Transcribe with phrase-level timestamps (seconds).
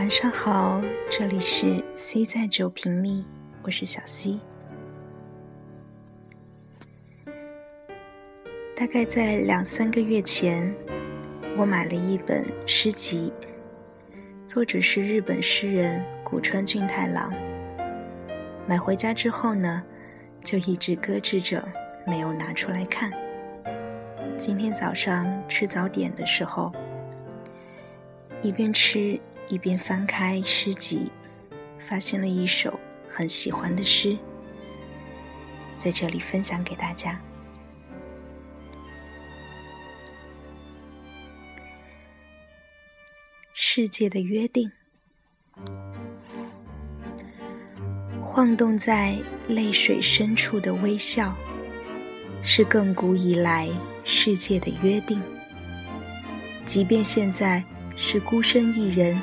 [0.00, 3.22] 晚上好，这里是 C 在九平米，
[3.62, 4.40] 我是小 C。
[8.74, 10.74] 大概在两三个月前，
[11.54, 13.30] 我买了一本诗集，
[14.46, 17.30] 作者是日本诗人古川俊太郎。
[18.66, 19.84] 买回家之后呢，
[20.42, 21.62] 就一直搁置着，
[22.06, 23.12] 没有拿出来看。
[24.38, 26.72] 今天早上吃早点的时候，
[28.40, 29.20] 一边吃。
[29.50, 31.10] 一边翻开诗集，
[31.76, 34.16] 发现了一首很喜欢的诗，
[35.76, 37.20] 在这里分享给大家。
[43.52, 44.70] 世界的约定，
[48.22, 51.36] 晃动在泪水深处的微笑，
[52.40, 53.68] 是亘古以来
[54.04, 55.20] 世界的约定。
[56.64, 57.64] 即便现在
[57.96, 59.20] 是孤身一人。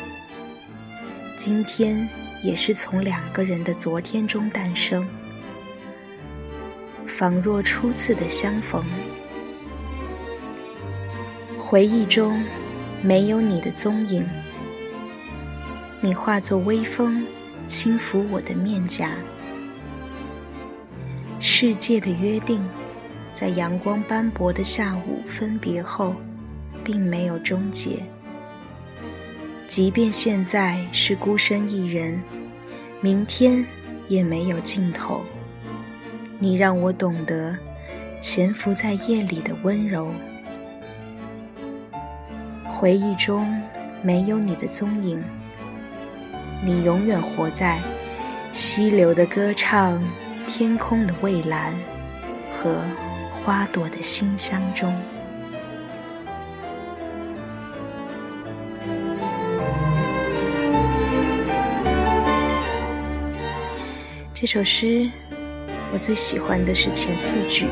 [1.37, 2.09] 今天
[2.41, 5.07] 也是从两个人的昨天中诞生，
[7.05, 8.83] 仿若初次的相逢。
[11.59, 12.43] 回忆中
[13.03, 14.27] 没有你的踪影，
[16.01, 17.23] 你化作微风，
[17.67, 19.11] 轻抚我的面颊。
[21.39, 22.67] 世界的约定，
[23.31, 26.15] 在阳光斑驳的下午分别后，
[26.83, 28.03] 并没有终结。
[29.67, 32.21] 即便现在是孤身一人，
[33.01, 33.63] 明天
[34.07, 35.21] 也没有尽头。
[36.39, 37.55] 你让我懂得
[38.21, 40.09] 潜伏在夜里的温柔。
[42.63, 43.61] 回忆中
[44.01, 45.21] 没有你的踪影，
[46.63, 47.81] 你永远活在
[48.53, 50.01] 溪流的歌唱、
[50.47, 51.73] 天空的蔚蓝
[52.49, 52.81] 和
[53.33, 54.95] 花朵的馨香中。
[64.39, 65.09] 这首诗，
[65.91, 67.65] 我最喜欢的是前四句。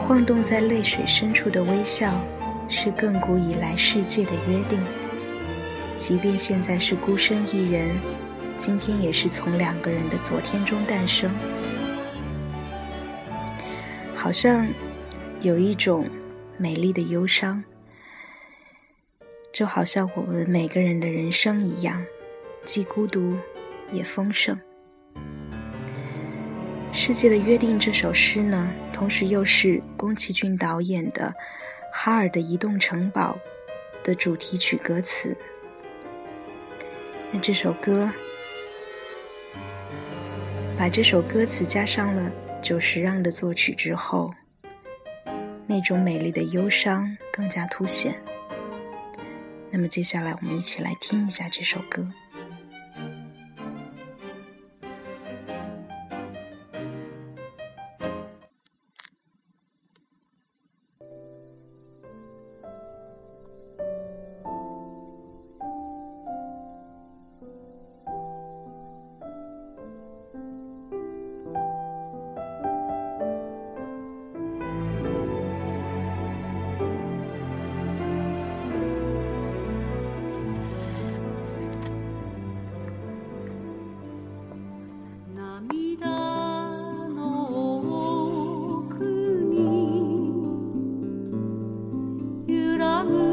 [0.00, 2.20] 晃动在泪水深处的微笑，
[2.68, 4.82] 是亘古以来世界的约定。
[5.96, 7.96] 即便现在是孤身一人，
[8.58, 11.32] 今天也是从两个人的昨天中诞生。
[14.12, 14.66] 好像
[15.40, 16.04] 有一种
[16.58, 17.62] 美丽的忧伤，
[19.52, 22.04] 就好像我们每个人的人生一样，
[22.64, 23.36] 既孤独。
[23.92, 24.58] 也丰盛。
[26.92, 31.28] 世界的约定这首诗呢，同时又是宫崎骏导演的
[31.92, 33.38] 《哈尔的移动城堡》
[34.06, 35.36] 的主题曲歌词。
[37.30, 38.10] 那这首歌，
[40.78, 42.32] 把这首歌词加上了
[42.62, 44.32] 久石让的作曲之后，
[45.66, 48.18] 那种美丽的忧伤更加凸显。
[49.70, 52.08] 那么接下来，我们一起来听一下这首歌。
[92.76, 93.25] good on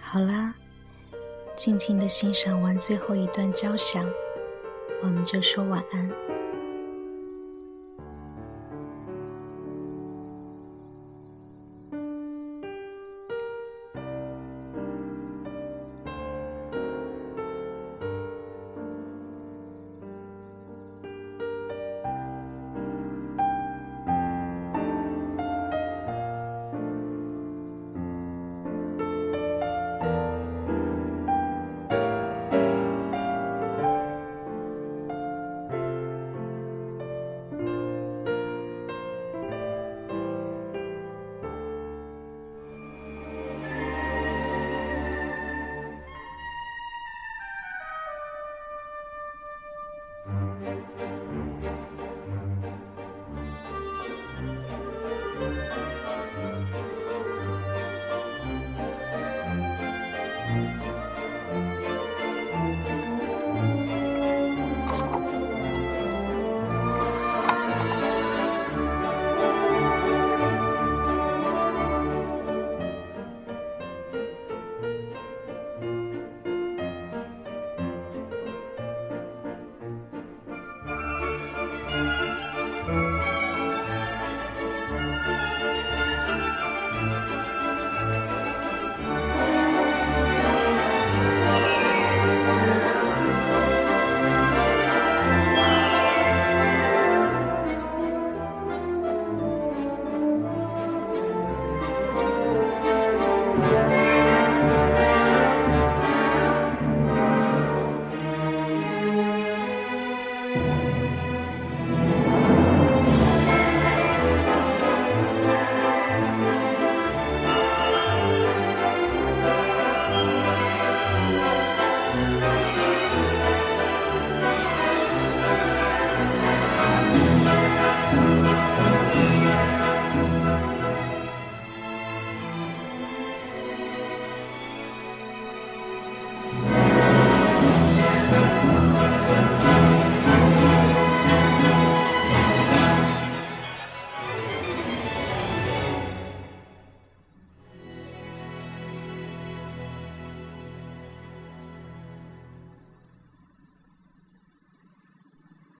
[0.00, 0.54] 好啦，
[1.56, 4.08] 静静的欣赏完最后一段交响，
[5.02, 6.10] 我们就说晚安。